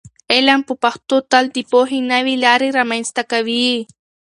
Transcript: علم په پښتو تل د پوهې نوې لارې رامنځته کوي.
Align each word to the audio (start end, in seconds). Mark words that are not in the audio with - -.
علم 0.33 0.59
په 0.67 0.73
پښتو 0.83 1.15
تل 1.31 1.45
د 1.55 1.57
پوهې 1.71 1.99
نوې 2.13 2.35
لارې 2.45 2.69
رامنځته 2.79 3.23
کوي. 3.31 3.69